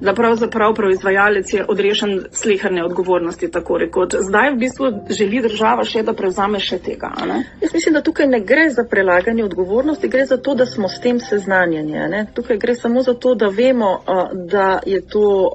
da 0.00 0.14
pravzaprav 0.14 0.74
proizvajalec 0.74 1.52
je 1.52 1.64
odrešen 1.68 2.20
slehrne 2.30 2.84
odgovornosti, 2.84 3.50
tako 3.50 3.78
rekoč. 3.78 4.14
Zdaj 4.20 4.50
v 4.50 4.56
bistvu 4.56 4.86
želi 5.10 5.42
država 5.42 5.84
še, 5.84 6.02
da 6.02 6.12
prevzame 6.12 6.60
še 6.60 6.78
tega. 6.78 7.12
Jaz 7.60 7.74
mislim, 7.74 7.94
da 7.94 8.02
tukaj 8.02 8.26
ne 8.26 8.40
gre 8.40 8.70
za 8.70 8.84
prelaganje 8.84 9.44
odgovornosti, 9.44 10.08
gre 10.08 10.26
za 10.26 10.36
to, 10.36 10.54
da 10.54 10.66
smo 10.66 10.88
s 10.88 11.00
tem 11.00 11.20
seznanjeni. 11.20 12.26
Tukaj 12.34 12.58
gre 12.58 12.74
samo 12.74 13.02
za 13.02 13.14
to, 13.14 13.34
da 13.34 13.48
vemo, 13.48 14.00
da 14.34 14.80
je 14.86 15.00
to 15.00 15.50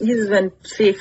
izven 0.00 0.50
vseh 0.62 0.96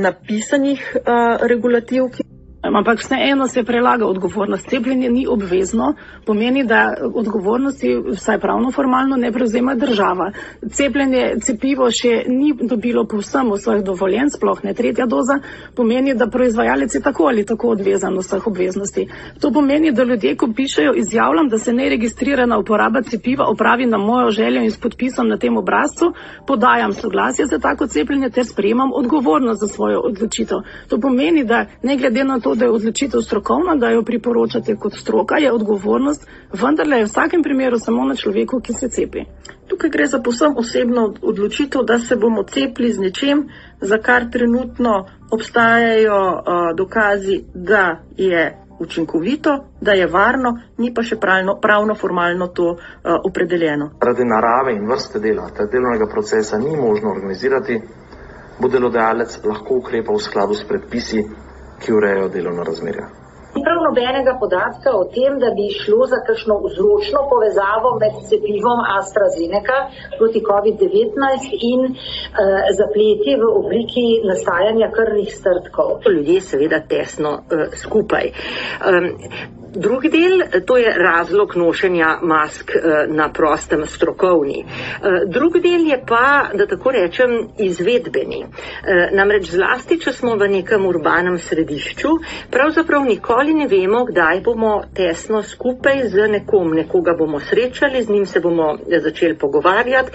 napisanih 0.00 0.80
uh, 1.04 1.36
regulativ. 1.44 2.10
Ki... 2.16 2.29
Ampak 2.62 2.98
vseeno 2.98 3.48
se 3.48 3.62
prelaga 3.64 4.06
odgovornost. 4.06 4.68
Cepljenje 4.68 5.10
ni 5.10 5.26
obvezno, 5.26 5.94
pomeni, 6.26 6.64
da 6.64 6.94
odgovornosti, 7.14 7.96
vsaj 8.12 8.38
pravno 8.40 8.70
formalno, 8.70 9.16
ne 9.16 9.32
prevzema 9.32 9.74
država. 9.74 10.32
Cepljenje, 10.70 11.36
cepivo 11.40 11.88
še 11.90 12.24
ni 12.28 12.52
dobilo 12.60 13.06
povsem 13.08 13.48
vseh 13.54 13.80
dovoljen, 13.84 14.28
sploh 14.30 14.60
ne 14.64 14.74
tretja 14.74 15.06
doza, 15.06 15.38
pomeni, 15.74 16.14
da 16.14 16.26
proizvajalec 16.26 16.94
je 16.94 17.00
tako 17.00 17.30
ali 17.30 17.46
tako 17.46 17.70
odvezan 17.78 18.18
vseh 18.18 18.46
obveznosti. 18.46 19.06
To 19.40 19.52
pomeni, 19.52 19.92
da 19.92 20.04
ljudje, 20.04 20.36
ko 20.36 20.50
pišejo, 20.56 20.92
izjavljam, 21.00 21.48
da 21.48 21.58
se 21.58 21.72
neregistrirana 21.72 22.58
uporaba 22.58 23.02
cepiva 23.02 23.48
opravi 23.48 23.86
na 23.86 23.98
mojo 23.98 24.30
željo 24.30 24.62
in 24.62 24.70
s 24.70 24.80
podpisom 24.80 25.28
na 25.28 25.38
tem 25.38 25.56
obrazcu, 25.56 26.12
podajam 26.46 26.92
soglasje 26.92 27.46
za 27.46 27.58
tako 27.58 27.86
cepljenje 27.86 28.30
ter 28.30 28.44
sprejemam 28.44 28.92
odgovornost 28.92 29.60
za 29.60 29.68
svojo 29.68 30.00
odločitev. 30.04 30.58
To 30.88 31.00
pomeni, 31.00 31.44
da 31.44 31.64
ne 31.82 31.96
glede 31.96 32.24
na 32.24 32.40
to, 32.40 32.49
da 32.54 32.64
je 32.64 32.70
odločitev 32.70 33.20
strokovna, 33.20 33.76
da 33.76 33.90
jo 33.90 34.02
priporočate 34.02 34.76
kot 34.76 34.94
stroka, 34.94 35.38
je 35.38 35.52
odgovornost 35.52 36.26
vendarle 36.52 37.02
v 37.02 37.08
vsakem 37.08 37.42
primeru 37.42 37.78
samo 37.78 38.04
na 38.04 38.14
človeku, 38.14 38.60
ki 38.60 38.72
se 38.72 38.88
cepi. 38.88 39.24
Tukaj 39.68 39.90
gre 39.90 40.06
za 40.06 40.18
posebno 40.18 40.58
osebno 40.58 41.14
odločitev, 41.22 41.82
da 41.82 41.98
se 41.98 42.16
bomo 42.16 42.42
cepili 42.42 42.92
z 42.92 42.98
nečem, 42.98 43.48
za 43.80 43.98
kar 43.98 44.30
trenutno 44.32 45.06
obstajajo 45.30 46.20
uh, 46.32 46.76
dokazi, 46.76 47.44
da 47.54 48.00
je 48.16 48.58
učinkovito, 48.80 49.64
da 49.80 49.92
je 49.92 50.06
varno, 50.06 50.56
ni 50.78 50.94
pa 50.94 51.02
še 51.02 51.16
pravno, 51.20 51.58
pravno 51.60 51.94
formalno 51.94 52.46
to 52.46 52.70
uh, 52.70 52.78
opredeljeno. 53.28 53.90
Zaradi 54.00 54.24
narave 54.24 54.74
in 54.74 54.88
vrste 54.88 55.20
dela, 55.20 55.50
tega 55.50 55.68
delovnega 55.72 56.08
procesa 56.10 56.58
ni 56.58 56.76
možno 56.76 57.12
organizirati, 57.12 57.80
bo 58.60 58.68
delodajalec 58.68 59.38
lahko 59.44 59.78
ukrepal 59.80 60.16
v 60.16 60.24
skladu 60.24 60.54
s 60.54 60.64
predpisi 60.68 61.24
ki 61.80 61.92
urejajo 61.92 62.28
delovno 62.28 62.64
razmerje. 62.64 63.08
Ni 63.54 63.62
prav 63.66 63.78
nobenega 63.82 64.36
podatka 64.40 64.90
o 64.94 65.04
tem, 65.14 65.38
da 65.42 65.48
bi 65.58 65.66
šlo 65.80 66.06
za 66.12 66.18
kakšno 66.26 66.54
vzročno 66.66 67.20
povezavo 67.32 67.90
med 68.02 68.12
cepivom 68.28 68.80
AstraZeneca 68.98 69.76
proti 70.18 70.40
COVID-19 70.50 71.48
in 71.72 71.80
uh, 71.90 71.96
zapleti 72.80 73.32
v 73.42 73.52
obliki 73.60 74.06
nastajanja 74.30 74.90
krvnih 74.96 75.30
strdkov. 75.38 75.90
Ljudje 76.14 76.40
seveda 76.50 76.78
tesno 76.92 77.32
uh, 77.38 77.64
skupaj. 77.82 78.30
Um, 78.90 79.10
Drugi 79.74 80.08
del, 80.08 80.64
to 80.66 80.76
je 80.76 80.94
razlog 80.98 81.56
nošenja 81.56 82.18
mask 82.22 82.70
eh, 82.70 83.06
na 83.08 83.32
prostem 83.32 83.86
strokovni. 83.86 84.64
Eh, 84.64 85.08
drugi 85.26 85.60
del 85.60 85.86
je 85.86 86.02
pa, 86.06 86.48
da 86.54 86.66
tako 86.66 86.90
rečem, 86.90 87.48
izvedbeni. 87.58 88.40
Eh, 88.42 89.10
namreč 89.12 89.50
zlasti, 89.50 90.00
če 90.00 90.12
smo 90.12 90.34
v 90.36 90.48
nekem 90.48 90.86
urbanem 90.86 91.38
središču, 91.38 92.08
pravzaprav 92.50 93.04
nikoli 93.04 93.54
ne 93.54 93.68
vemo, 93.70 94.04
kdaj 94.04 94.40
bomo 94.40 94.72
tesno 94.94 95.42
skupaj 95.42 96.02
z 96.08 96.26
nekom, 96.28 96.74
nekoga 96.74 97.14
bomo 97.14 97.40
srečali, 97.40 98.02
z 98.02 98.10
njim 98.10 98.26
se 98.26 98.40
bomo 98.40 98.74
začeli 99.04 99.38
pogovarjati. 99.38 100.10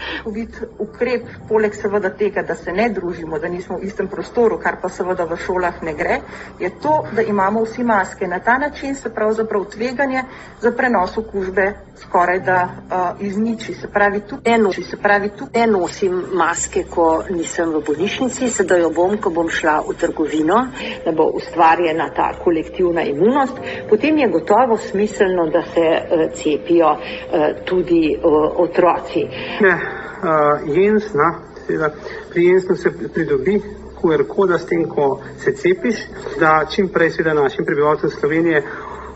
Ukrep, 0.79 1.31
poleg 1.49 1.75
seveda 1.75 2.09
tega, 2.09 2.43
da 2.43 2.55
se 2.55 2.73
ne 2.73 2.89
družimo, 2.89 3.39
da 3.39 3.47
nismo 3.47 3.79
v 3.79 3.87
istem 3.87 4.11
prostoru, 4.11 4.59
kar 4.59 4.81
pa 4.81 4.89
seveda 4.89 5.23
v 5.23 5.39
šolah 5.45 5.79
ne 5.83 5.95
gre, 5.95 6.19
je 6.59 6.73
to, 6.83 7.05
da 7.15 7.21
imamo 7.21 7.63
vsi 7.63 7.83
maske. 7.83 8.27
Na 8.27 8.39
ta 8.39 8.57
način 8.57 8.95
se 8.95 9.13
pravzaprav 9.13 9.44
pravzaprav 9.45 9.71
tveganje 9.71 10.23
za 10.61 10.71
prenos 10.71 11.17
okužbe 11.17 11.73
skoraj 11.97 12.39
da 12.39 12.67
uh, 12.67 13.25
izniči. 13.25 13.73
Se 13.73 13.87
pravi, 13.87 14.21
tu 14.29 14.37
ne 14.45 14.57
nosim, 14.57 14.83
se 14.83 14.97
pravi, 14.97 15.29
tu 15.29 15.45
ne 15.53 15.67
nosim 15.67 16.23
maske, 16.33 16.83
ko 16.89 17.23
nisem 17.29 17.69
v 17.69 17.81
bolnišnici, 17.87 18.49
sedaj 18.49 18.81
jo 18.81 18.89
bom, 18.95 19.17
ko 19.17 19.29
bom 19.29 19.49
šla 19.49 19.79
v 19.87 19.95
trgovino, 19.99 20.67
da 21.05 21.11
bo 21.11 21.29
ustvarjena 21.39 22.09
ta 22.15 22.31
kolektivna 22.43 23.01
imunost. 23.01 23.53
Potem 23.89 24.17
je 24.17 24.27
gotovo 24.27 24.77
smiselno, 24.77 25.47
da 25.49 25.63
se 25.73 25.85
uh, 25.85 26.25
cepijo 26.33 26.91
uh, 26.91 27.65
tudi 27.65 28.17
uh, 28.17 28.59
otroci. 28.67 29.25
Ne, 29.61 29.73
uh, 29.73 30.75
Jens, 30.75 31.13
na, 31.13 31.31
seveda, 31.65 31.91
pri 32.29 32.45
Jensu 32.45 32.75
se 32.75 32.91
pridobi 33.13 33.61
QR 34.01 34.23
koda 34.27 34.57
s 34.57 34.65
tem, 34.65 34.89
ko 34.89 35.21
se 35.39 35.55
cepiš, 35.55 35.95
da 36.39 36.65
čim 36.69 36.87
prej 36.87 37.11
seveda 37.11 37.33
našim 37.33 37.65
prebivalcem 37.65 38.09
Slovenije 38.09 38.63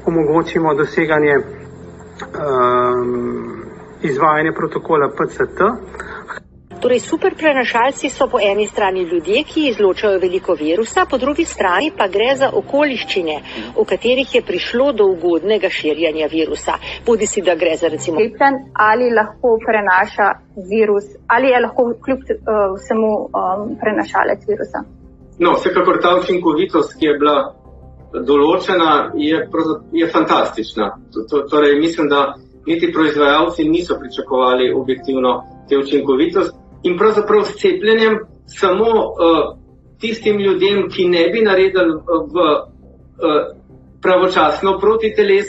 omogočimo 0.10 0.74
doseganje 0.74 1.36
um, 1.38 1.44
izvajanja 4.02 4.54
protokola 4.60 5.10
PCT. 5.18 5.60
Torej, 6.80 7.00
super 7.00 7.36
prenašalci 7.36 8.10
so 8.10 8.28
po 8.32 8.40
eni 8.40 8.68
strani 8.68 9.02
ljudje, 9.04 9.44
ki 9.44 9.68
izločajo 9.70 10.20
veliko 10.20 10.54
virusa, 10.54 11.06
po 11.10 11.18
drugi 11.18 11.46
strani 11.46 11.92
pa 11.98 12.08
gre 12.08 12.30
za 12.40 12.50
okoliščine, 12.62 13.36
v 13.76 13.86
katerih 13.90 14.36
je 14.36 14.42
prišlo 14.42 14.94
do 14.94 15.08
ugodnega 15.12 15.70
širjanja 15.70 16.30
virusa. 16.32 16.78
Bodi 17.06 17.28
si, 17.28 17.42
da 17.42 17.56
gre 17.56 17.76
za 17.76 17.92
recimo. 17.92 18.24
Cepljen 18.24 18.62
ali 18.74 19.12
lahko 19.12 19.58
prenaša 19.66 20.30
virus, 20.72 21.12
ali 21.28 21.52
je 21.52 21.60
lahko 21.66 21.90
kljub 22.06 22.24
uh, 22.24 22.64
vsemu 22.78 23.12
um, 23.28 23.76
prenašalec 23.82 24.48
virusa. 24.48 24.86
No, 25.40 25.54
vsekakor 25.60 26.00
ta 26.02 26.16
učinkovitost, 26.22 26.96
ki 27.00 27.06
je 27.06 27.18
bila 27.20 27.36
določena, 28.14 29.12
je, 29.18 29.48
je 29.94 30.08
fantastična. 30.08 30.92
Torej, 31.50 31.80
mislim, 31.80 32.10
da 32.10 32.36
niti 32.66 32.92
proizvajalci 32.94 33.70
niso 33.70 33.98
pričakovali 34.00 34.74
objektivno 34.74 35.44
te 35.70 35.78
učinkovitosti 35.78 36.58
in 36.84 36.98
pravzaprav 36.98 37.44
s 37.44 37.56
cepljenjem 37.62 38.20
samo 38.46 38.90
uh, 38.90 39.58
tistim 40.00 40.40
ljudem, 40.40 40.90
ki 40.90 41.08
ne 41.08 41.30
bi 41.30 41.42
naredili 41.42 41.94
v 42.08 42.46
uh, 42.46 43.56
pravočasno 44.02 44.78
proti 44.80 45.14
teles, 45.16 45.48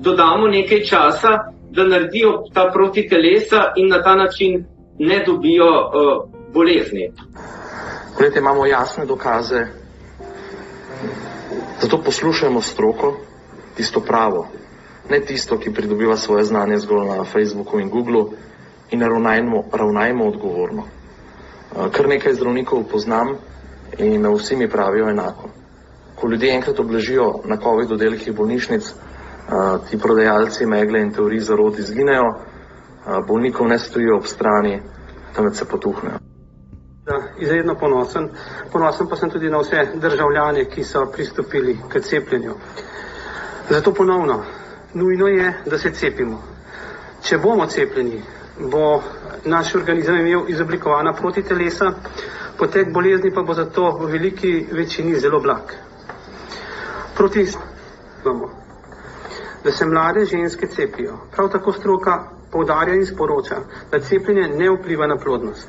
dodamo 0.00 0.48
nekaj 0.48 0.82
časa, 0.82 1.38
da 1.70 1.84
naredijo 1.84 2.42
ta 2.54 2.70
proti 2.72 3.08
telesa 3.08 3.72
in 3.76 3.88
na 3.88 4.02
ta 4.02 4.14
način 4.16 4.64
ne 4.98 5.24
dobijo 5.26 5.68
uh, 5.68 6.28
bolezni. 6.54 7.12
Glede, 8.18 8.38
imamo 8.38 8.66
jasne 8.66 9.06
dokaze, 9.06 9.66
Zato 11.82 12.02
poslušajmo 12.02 12.62
stroko, 12.62 13.16
tisto 13.74 14.00
pravo, 14.00 14.46
ne 15.10 15.20
tisto, 15.20 15.58
ki 15.58 15.72
pridobiva 15.74 16.16
svoje 16.16 16.44
znanje 16.44 16.78
zgolj 16.78 17.08
na 17.08 17.24
Facebooku 17.24 17.80
in 17.80 17.90
Googlu 17.90 18.28
in 18.90 19.02
ravnajmo, 19.02 19.64
ravnajmo 19.72 20.24
odgovorno. 20.24 20.82
Eh, 20.82 21.90
kar 21.92 22.08
nekaj 22.08 22.34
zdravnikov 22.34 22.84
poznam 22.84 23.34
in 23.98 24.26
vsi 24.26 24.56
mi 24.56 24.70
pravijo 24.70 25.10
enako. 25.10 25.48
Ko 26.14 26.28
ljudje 26.28 26.54
enkrat 26.54 26.80
obležijo 26.80 27.40
na 27.44 27.56
COVID 27.56 27.92
oddelkih 27.92 28.36
bolnišnic, 28.36 28.88
eh, 28.88 29.78
ti 29.90 29.98
prodajalci 29.98 30.66
megle 30.66 31.00
in 31.00 31.12
teorij 31.12 31.40
zarod 31.40 31.78
izginejo, 31.78 32.28
eh, 32.30 33.18
bolnikov 33.28 33.68
ne 33.68 33.78
stojijo 33.78 34.16
ob 34.16 34.26
strani, 34.26 34.82
temveč 35.34 35.54
se 35.54 35.64
potuhnejo 35.64 36.31
izredno 37.38 37.74
ponosen. 37.74 38.28
Ponosen 38.72 39.08
pa 39.08 39.16
sem 39.16 39.30
tudi 39.30 39.50
na 39.50 39.58
vse 39.58 39.86
državljane, 39.94 40.64
ki 40.64 40.84
so 40.84 41.06
pristopili 41.12 41.78
k 41.88 42.00
cepljenju. 42.00 42.54
Zato 43.70 43.94
ponovno, 43.94 44.44
nujno 44.94 45.26
je, 45.26 45.52
da 45.66 45.78
se 45.78 45.90
cepimo. 45.90 46.42
Če 47.22 47.38
bomo 47.38 47.66
cepljeni, 47.66 48.22
bo 48.58 49.02
naš 49.44 49.74
organizem 49.74 50.16
imel 50.26 50.48
izoblikovana 50.48 51.12
protitelesa, 51.12 51.92
potek 52.58 52.92
bolezni 52.92 53.34
pa 53.34 53.42
bo 53.42 53.54
zato 53.54 53.90
v 53.98 54.10
veliki 54.12 54.66
večini 54.72 55.18
zelo 55.18 55.40
blag. 55.40 55.72
Proti 57.16 57.46
imamo, 58.24 58.50
da 59.64 59.72
se 59.72 59.86
mlade 59.86 60.24
ženske 60.24 60.66
cepijo. 60.66 61.18
Prav 61.30 61.48
tako 61.48 61.72
stroka 61.72 62.22
poudarja 62.50 62.94
in 62.94 63.06
sporoča, 63.06 63.56
da 63.90 64.00
cepljenje 64.00 64.48
ne 64.48 64.70
vpliva 64.70 65.06
na 65.06 65.16
plodnost. 65.16 65.68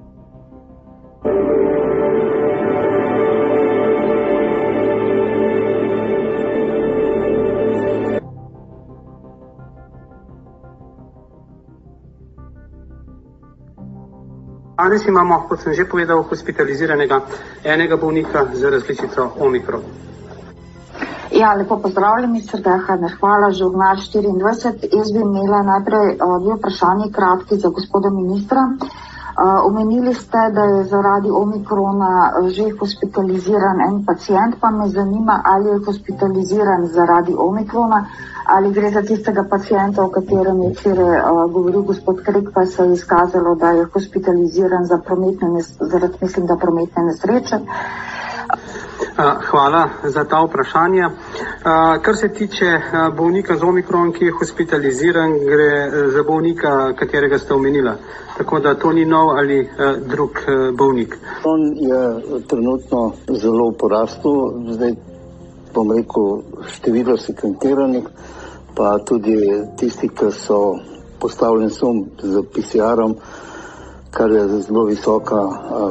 Danes 14.81 15.03
imamo, 15.05 15.45
kot 15.45 15.61
sem 15.61 15.73
že 15.77 15.85
povedal, 15.85 16.23
hospitaliziranega 16.25 17.19
enega 17.63 17.97
bolnika 18.01 18.47
z 18.49 18.65
različico 18.65 19.27
Omikron. 19.37 19.83
Ja, 21.31 21.53
lepo 21.53 21.77
pozdravljeni, 21.83 22.33
minister 22.33 22.63
Dehane. 22.65 23.11
Hvala, 23.19 23.51
žurnal 23.53 24.01
24. 24.01 24.89
Jaz 24.97 25.11
bi 25.13 25.21
imela 25.21 25.61
najprej 25.69 26.17
uh, 26.17 26.33
dve 26.41 26.57
vprašanje 26.57 27.11
kratki 27.13 27.59
za 27.61 27.69
gospoda 27.69 28.09
ministra. 28.09 28.65
Uh, 29.41 29.65
omenili 29.65 30.13
ste, 30.13 30.37
da 30.53 30.63
je 30.63 30.83
zaradi 30.83 31.29
omikrona 31.29 32.09
uh, 32.29 32.49
že 32.49 32.65
hospitaliziran 32.79 33.81
en 33.81 34.05
pacijent, 34.05 34.55
pa 34.59 34.69
me 34.71 34.87
zanima, 34.87 35.41
ali 35.45 35.69
je 35.69 35.79
hospitaliziran 35.85 36.85
zaradi 36.87 37.33
omikrona 37.37 38.05
ali 38.45 38.73
gre 38.73 38.91
za 38.91 39.01
tistega 39.01 39.43
pacijenta, 39.49 40.03
o 40.03 40.09
katerem 40.09 40.61
je 40.61 40.69
včeraj 40.69 41.19
uh, 41.19 41.51
govoril 41.53 41.81
gospod 41.81 42.21
Krik, 42.25 42.49
pa 42.53 42.65
se 42.65 42.83
je 42.83 42.93
izkazalo, 42.93 43.55
da 43.55 43.71
je 43.71 43.85
hospitaliziran 43.93 44.85
za 44.85 44.97
prometne, 44.97 45.47
zaradi, 45.79 46.17
mislim, 46.21 46.45
da 46.45 46.55
prometne 46.55 47.03
nesreče. 47.03 47.59
Hvala 49.15 49.89
za 50.03 50.23
ta 50.23 50.43
vprašanja. 50.43 51.09
Kar 52.01 52.15
se 52.15 52.27
tiče 52.27 52.81
bolnika 53.17 53.57
z 53.57 53.63
omikron, 53.63 54.13
ki 54.13 54.25
je 54.25 54.31
hospitaliziran, 54.31 55.31
gre 55.31 55.91
za 56.11 56.23
bolnika, 56.23 56.93
katerega 56.93 57.37
ste 57.37 57.53
omenila. 57.53 57.95
Tako 58.37 58.59
da 58.59 58.75
to 58.75 58.91
ni 58.91 59.05
nov 59.05 59.29
ali 59.29 59.69
drug 60.07 60.31
bolnik. 60.77 61.17
On 61.43 61.61
je 61.75 62.21
trenutno 62.47 63.11
zelo 63.29 63.69
v 63.69 63.77
porastu. 63.77 64.53
Zdaj 64.69 64.95
bom 65.73 65.91
rekel, 65.91 66.41
število 66.67 67.17
sekventiranih, 67.17 68.03
pa 68.75 68.97
tudi 69.05 69.37
tisti, 69.77 70.07
ki 70.07 70.31
so 70.31 70.75
postavljeni 71.19 71.71
sum 71.71 72.05
z 72.23 72.43
PCR-om, 72.53 73.15
kar 74.11 74.31
je 74.31 74.47
zelo 74.47 74.83
visoka 74.85 75.41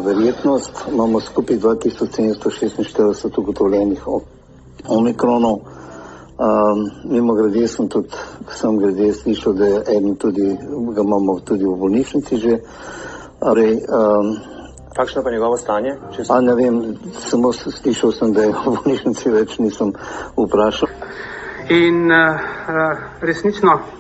verjetnost. 0.04 0.84
Imamo 0.92 1.20
skupaj 1.20 1.56
2746 1.56 3.38
ugotovljenih 3.38 4.08
omikronov. 4.88 5.58
Um, 6.40 6.90
mimo 7.04 7.34
grede 7.34 7.68
sem 7.68 7.88
tudi, 7.88 8.08
sem 8.48 8.78
grede 8.78 9.12
slišal, 9.12 9.52
da 9.52 9.66
je 9.66 9.82
eden 9.96 10.14
tudi, 10.16 10.56
ga 10.94 11.02
imamo 11.02 11.40
tudi 11.40 11.64
v 11.64 11.76
bolnišnici 11.76 12.36
že. 12.36 12.58
Torej, 13.40 13.74
um, 13.74 14.36
Kakšno 14.96 15.22
pa 15.22 15.30
njegovo 15.30 15.56
stanje? 15.56 15.96
A 16.28 16.40
ne 16.40 16.54
vem, 16.54 16.96
samo 17.28 17.52
slišal 17.52 18.12
sem, 18.12 18.32
da 18.32 18.42
je 18.42 18.52
v 18.52 18.64
bolnišnici 18.64 19.30
več 19.30 19.58
nisem 19.58 19.92
vprašal. 20.36 20.88
In 21.68 22.10
uh, 22.10 22.40
resnično 23.20 23.99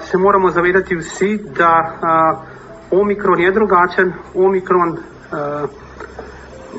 se 0.00 0.18
moramo 0.18 0.50
zavedati 0.50 0.96
vsi, 0.96 1.36
da 1.58 1.72
uh, 1.80 3.00
omikron 3.00 3.40
je 3.40 3.52
drugačen, 3.52 4.12
omikron 4.34 4.92
uh, 4.92 5.70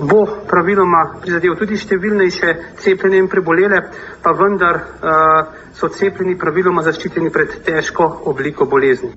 bo 0.01 0.25
praviloma 0.49 1.03
prizadel 1.21 1.55
tudi 1.57 1.77
številnejše 1.77 2.53
cepljene 2.81 3.17
in 3.17 3.29
prebolele, 3.31 3.81
pa 4.21 4.33
vendar 4.37 4.81
uh, 4.81 5.55
so 5.73 5.89
cepljeni 5.89 6.37
praviloma 6.37 6.85
zaščiteni 6.85 7.33
pred 7.33 7.59
težko 7.65 8.11
obliko 8.25 8.65
bolezni. 8.65 9.13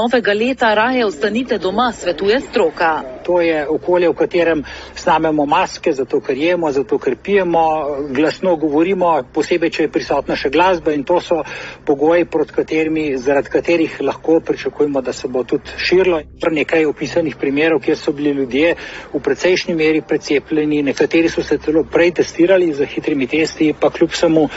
Novega 0.00 0.32
leta 0.32 0.74
raje 0.74 1.04
ostanite 1.04 1.58
doma, 1.58 1.92
svetuje 1.92 2.40
stroka. 2.40 3.02
To 3.24 3.40
je 3.40 3.68
okolje, 3.68 4.08
v 4.08 4.14
katerem 4.14 4.62
snamemo 4.94 5.44
maske, 5.46 5.92
zato 5.92 6.20
ker 6.24 6.38
jemo, 6.38 6.70
zato 6.72 6.98
ker 6.98 7.16
pijemo, 7.22 7.64
glasno 8.16 8.54
govorimo, 8.56 9.10
posebej, 9.34 9.70
če 9.76 9.82
je 9.82 9.90
prisotna 9.92 10.38
še 10.40 10.48
glasba 10.54 10.94
in 10.96 11.04
to 11.04 11.20
so 11.20 11.42
pogoji, 11.84 12.24
katerimi, 12.54 13.18
zaradi 13.18 13.52
katerih 13.52 14.00
lahko 14.00 14.40
pričakujemo, 14.40 15.04
da 15.04 15.12
se 15.12 15.28
bo 15.28 15.44
tudi 15.44 15.76
širilo. 15.76 16.22
Nekaj 16.50 16.88
opisanih 16.88 17.36
primerov, 17.36 17.84
kjer 17.84 18.00
so 18.00 18.16
bili 18.16 18.32
ljudje 18.40 18.74
v 19.12 19.20
precejšnji 19.20 19.76
meri 19.76 20.00
precepljeni, 20.00 20.82
nekateri 20.82 21.28
so 21.28 21.44
se 21.44 21.58
celo 21.58 21.84
prej 21.84 22.14
testirali 22.22 22.72
za 22.72 22.88
hitrimi 22.88 23.26
testi, 23.26 23.74
pa 23.80 23.90
kljub 23.90 24.16
samo 24.16 24.48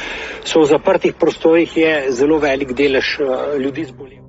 so 0.46 0.64
v 0.64 0.72
zaprtih 0.72 1.20
prostorih 1.20 1.78
je 1.78 1.96
zelo 2.12 2.40
velik 2.40 2.72
delež 2.72 3.18
uh, 3.20 3.60
ljudi 3.60 3.92
zbolel. 3.92 4.23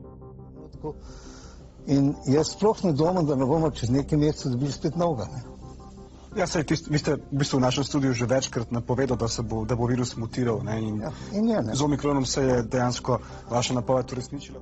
In 1.87 2.14
jaz 2.27 2.55
sploh 2.55 2.85
ne 2.85 2.92
dvomim, 2.92 3.27
da 3.27 3.37
ne 3.37 3.44
bomo 3.47 3.70
čez 3.70 3.90
nekaj 3.90 4.18
mesecev 4.18 4.53
dobili 4.53 4.73
spet 4.73 4.97
novega. 4.97 5.29
Ne? 5.33 5.42
Ja, 6.37 6.47
sej, 6.51 6.64
tist, 6.66 6.88
vi 6.90 6.99
ste 6.99 7.14
v, 7.14 7.38
bistvu 7.38 7.61
v 7.61 7.62
našem 7.62 7.85
studiu 7.87 8.11
že 8.12 8.27
večkrat 8.27 8.73
napovedali, 8.75 9.18
da, 9.20 9.29
bo, 9.42 9.64
da 9.64 9.77
bo 9.79 9.87
virus 9.87 10.16
mutiral. 10.16 10.64
Ne? 10.66 10.81
In, 10.83 11.01
ja, 11.01 11.12
in 11.33 11.49
je, 11.49 11.62
z 11.73 11.83
omikronom 11.83 12.27
se 12.27 12.42
je 12.42 12.62
dejansko 12.62 13.18
vaša 13.51 13.75
napoved 13.75 14.12
uresničila. 14.12 14.61